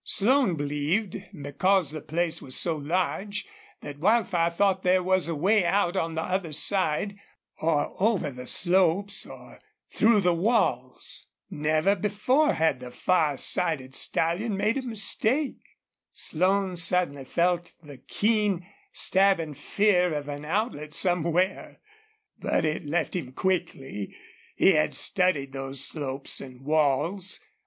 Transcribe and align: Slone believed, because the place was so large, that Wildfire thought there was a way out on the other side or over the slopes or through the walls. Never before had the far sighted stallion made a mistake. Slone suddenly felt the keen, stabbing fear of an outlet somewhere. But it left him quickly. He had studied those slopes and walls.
Slone 0.03 0.55
believed, 0.55 1.21
because 1.43 1.91
the 1.91 2.01
place 2.01 2.41
was 2.41 2.57
so 2.59 2.75
large, 2.75 3.45
that 3.81 3.99
Wildfire 3.99 4.49
thought 4.49 4.81
there 4.81 5.03
was 5.03 5.27
a 5.27 5.35
way 5.35 5.63
out 5.63 5.95
on 5.95 6.15
the 6.15 6.23
other 6.23 6.53
side 6.53 7.19
or 7.59 7.93
over 8.01 8.31
the 8.31 8.47
slopes 8.47 9.27
or 9.27 9.59
through 9.91 10.21
the 10.21 10.33
walls. 10.33 11.27
Never 11.51 11.95
before 11.95 12.53
had 12.53 12.79
the 12.79 12.89
far 12.89 13.37
sighted 13.37 13.93
stallion 13.93 14.57
made 14.57 14.77
a 14.79 14.81
mistake. 14.81 15.61
Slone 16.11 16.77
suddenly 16.77 17.23
felt 17.23 17.75
the 17.83 17.99
keen, 17.99 18.65
stabbing 18.91 19.53
fear 19.53 20.15
of 20.15 20.27
an 20.27 20.43
outlet 20.45 20.95
somewhere. 20.95 21.79
But 22.39 22.65
it 22.65 22.87
left 22.87 23.15
him 23.15 23.33
quickly. 23.33 24.17
He 24.55 24.71
had 24.71 24.95
studied 24.95 25.51
those 25.51 25.85
slopes 25.85 26.41
and 26.41 26.61
walls. 26.65 27.39